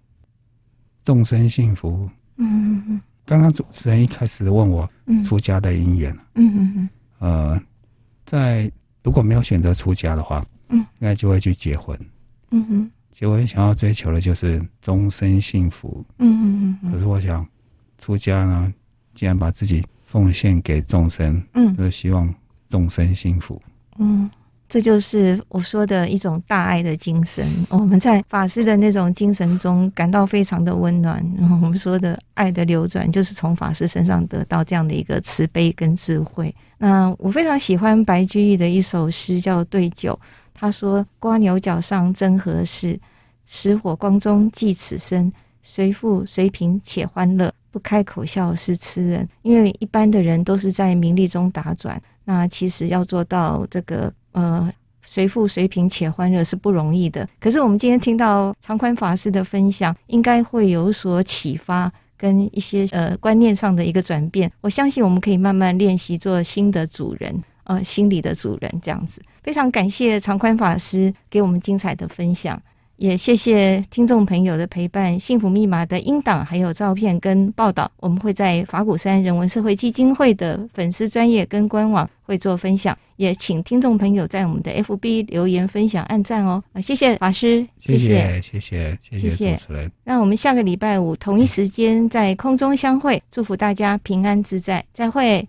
[1.02, 2.06] 众生幸福。
[2.36, 3.00] 嗯嗯嗯。
[3.24, 4.88] 刚刚主持人一开始问我
[5.24, 6.12] 出家的因缘。
[6.34, 6.88] 嗯嗯嗯。
[7.18, 7.60] 呃，
[8.24, 8.70] 在
[9.02, 10.44] 如果没有选择出家的话。
[10.70, 11.98] 嗯，应该就会去结婚。
[12.50, 16.04] 嗯哼，结婚想要追求的就是终身幸福。
[16.18, 16.92] 嗯嗯嗯。
[16.92, 17.46] 可是我想，
[17.96, 18.70] 出家呢，
[19.14, 22.34] 既然把自己奉献给众生，嗯，就是希望
[22.68, 23.58] 众生幸福。
[23.98, 24.28] 嗯，
[24.68, 27.46] 这就是我说的一种大爱的精神。
[27.70, 31.24] 我们在法师的那种精神中感到非常的温暖。
[31.38, 36.54] 然后我们说的爱的流转，就是从法师身上得到这样的一个慈悲跟智慧。
[36.78, 40.18] 那我非常喜欢白居易的一首诗，叫《对酒》。
[40.54, 42.98] 他说：“瓜牛角上争何事？
[43.46, 45.32] 石火光中寄此身。
[45.62, 54.68] 随富随贫且欢乐，不开口笑是痴人。”因为一般的人都是在名利中打转，那其实要做到这个呃
[55.04, 57.28] 随富随贫且欢乐是不容易的。
[57.38, 64.50] 可是我们今天听到长宽法师的分享，应该会有所启发，跟一些呃观念上的一个转变。
[64.60, 67.42] 我相信我们可以慢慢练习做新的主人。
[67.64, 72.58] 呃，心理的主人这样子，非常感谢常宽法师给我们精彩的分享，
[72.98, 75.16] 也谢谢听众朋友的陪伴。
[75.16, 86.60] 幸福密码的音档还有照片跟报道，我们会在法鼓山人文社会基金会的粉丝专业跟官网会做分享，也请听众朋友在我们的 FB 留言分享、按赞哦。
[86.82, 89.90] 谢谢法师，谢谢，谢谢，谢谢主持人。
[90.02, 95.46] 那我们下个礼拜五同一时间在空中相会，祝福大家平安自在，再会。